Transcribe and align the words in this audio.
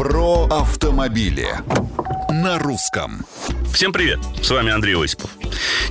Про 0.00 0.46
автомобили 0.46 1.46
на 2.30 2.58
русском. 2.58 3.26
Всем 3.70 3.92
привет, 3.92 4.18
с 4.40 4.48
вами 4.48 4.72
Андрей 4.72 4.96
Осипов. 4.96 5.28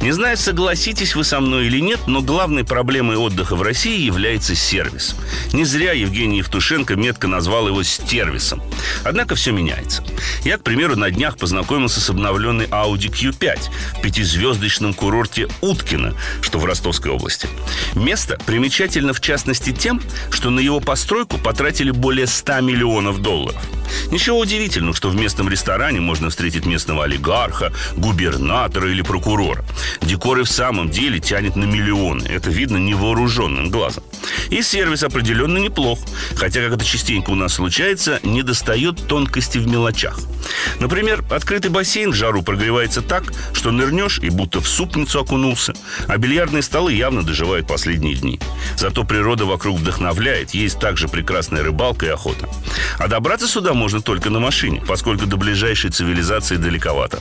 Не 0.01 0.11
знаю, 0.13 0.35
согласитесь 0.35 1.15
вы 1.15 1.23
со 1.23 1.39
мной 1.39 1.67
или 1.67 1.79
нет, 1.79 1.99
но 2.07 2.23
главной 2.23 2.63
проблемой 2.63 3.17
отдыха 3.17 3.55
в 3.55 3.61
России 3.61 4.01
является 4.01 4.55
сервис. 4.55 5.15
Не 5.53 5.63
зря 5.63 5.91
Евгений 5.91 6.39
Евтушенко 6.39 6.95
метко 6.95 7.27
назвал 7.27 7.67
его 7.67 7.83
стервисом. 7.83 8.63
Однако 9.03 9.35
все 9.35 9.51
меняется. 9.51 10.03
Я, 10.43 10.57
к 10.57 10.63
примеру, 10.63 10.95
на 10.95 11.11
днях 11.11 11.37
познакомился 11.37 12.01
с 12.01 12.09
обновленной 12.09 12.65
Audi 12.65 13.11
Q5 13.11 13.59
в 13.99 14.01
пятизвездочном 14.01 14.95
курорте 14.95 15.49
Уткино, 15.61 16.15
что 16.41 16.57
в 16.57 16.65
Ростовской 16.65 17.11
области. 17.11 17.47
Место 17.93 18.39
примечательно 18.47 19.13
в 19.13 19.21
частности 19.21 19.71
тем, 19.71 20.01
что 20.31 20.49
на 20.49 20.61
его 20.61 20.79
постройку 20.79 21.37
потратили 21.37 21.91
более 21.91 22.25
100 22.25 22.61
миллионов 22.61 23.21
долларов. 23.21 23.61
Ничего 24.11 24.39
удивительного, 24.39 24.95
что 24.95 25.09
в 25.09 25.15
местном 25.15 25.49
ресторане 25.49 25.99
можно 25.99 26.29
встретить 26.29 26.65
местного 26.65 27.03
олигарха, 27.05 27.71
губернатора 27.95 28.91
или 28.91 29.01
прокурора. 29.01 29.63
Декор 30.01 30.39
и 30.39 30.43
в 30.43 30.49
самом 30.49 30.89
деле 30.89 31.19
тянет 31.19 31.55
на 31.55 31.65
миллионы. 31.65 32.25
Это 32.25 32.49
видно 32.49 32.77
невооруженным 32.77 33.69
глазом. 33.69 34.03
И 34.49 34.61
сервис 34.61 35.03
определенно 35.03 35.57
неплох. 35.57 35.99
Хотя, 36.35 36.61
как 36.61 36.73
это 36.73 36.85
частенько 36.85 37.29
у 37.31 37.35
нас 37.35 37.53
случается, 37.53 38.19
не 38.23 38.43
достает 38.43 39.07
тонкости 39.07 39.57
в 39.57 39.67
мелочах. 39.67 40.19
Например, 40.79 41.23
открытый 41.29 41.69
бассейн 41.69 42.11
в 42.11 42.15
жару 42.15 42.41
прогревается 42.41 43.01
так, 43.01 43.23
что 43.53 43.71
нырнешь 43.71 44.19
и 44.19 44.29
будто 44.29 44.61
в 44.61 44.67
супницу 44.67 45.19
окунулся, 45.19 45.73
а 46.07 46.17
бильярдные 46.17 46.63
столы 46.63 46.93
явно 46.93 47.23
доживают 47.23 47.67
последние 47.67 48.15
дни. 48.15 48.39
Зато 48.77 49.03
природа 49.03 49.45
вокруг 49.45 49.77
вдохновляет, 49.77 50.51
есть 50.51 50.79
также 50.79 51.07
прекрасная 51.07 51.63
рыбалка 51.63 52.05
и 52.05 52.09
охота. 52.09 52.47
А 52.97 53.07
добраться 53.07 53.47
сюда 53.47 53.73
можно 53.73 54.01
только 54.01 54.29
на 54.29 54.39
машине, 54.39 54.81
поскольку 54.87 55.25
до 55.25 55.37
ближайшей 55.37 55.91
цивилизации 55.91 56.55
далековато. 56.55 57.19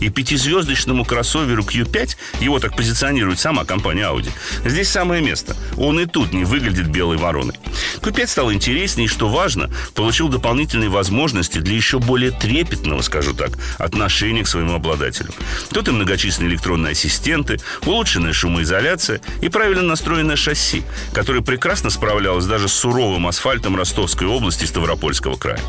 И 0.00 0.08
пятизвездочному 0.08 1.04
кроссоверу 1.04 1.62
Q5, 1.62 2.16
его 2.40 2.58
так 2.58 2.76
позиционирует 2.76 3.38
сама 3.38 3.64
компания 3.64 4.02
Audi, 4.02 4.30
здесь 4.64 4.88
самое 4.88 5.22
место. 5.22 5.56
Он 5.76 6.00
и 6.00 6.06
тут 6.06 6.32
не 6.32 6.44
выглядит 6.44 6.88
белой 6.88 7.16
вороной. 7.16 7.54
Q5 8.02 8.26
стал 8.26 8.52
интереснее, 8.52 9.06
и, 9.06 9.08
что 9.08 9.28
важно, 9.28 9.70
получил 9.94 10.28
дополнительные 10.28 10.88
возможности 10.88 11.58
для 11.58 11.76
еще 11.76 11.98
более 11.98 12.30
трепетного, 12.30 13.02
скажу 13.02 13.34
так, 13.34 13.52
отношения 13.78 14.42
к 14.42 14.48
своему 14.48 14.74
обладателю. 14.74 15.30
Тут 15.72 15.88
и 15.88 15.90
многочисленные 15.90 16.52
электронные 16.52 16.92
ассистенты, 16.92 17.58
улучшенная 17.84 18.32
шумоизоляция 18.32 19.20
и 19.40 19.48
правильно 19.48 19.82
настроенное 19.82 20.36
шасси, 20.36 20.82
которое 21.12 21.42
прекрасно 21.42 21.90
справлялось 21.90 22.46
даже 22.46 22.68
с 22.68 22.72
суровым 22.72 23.26
асфальтом 23.26 23.76
Ростовской 23.76 24.26
области 24.26 24.64
и 24.64 24.66
Ставропольского 24.66 25.36
края. 25.36 25.60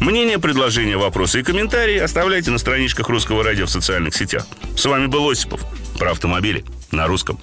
Мнение, 0.00 0.38
предложения, 0.38 0.96
вопросы 0.96 1.40
и 1.40 1.42
комментарии 1.42 1.98
оставляйте 1.98 2.50
на 2.50 2.58
страничках 2.58 3.08
Русского 3.08 3.42
радио 3.42 3.66
в 3.66 3.70
социальных 3.70 4.14
сетях. 4.14 4.46
С 4.76 4.84
вами 4.84 5.06
был 5.06 5.28
Осипов 5.28 5.60
про 5.98 6.12
автомобили 6.12 6.64
на 6.90 7.06
русском. 7.06 7.38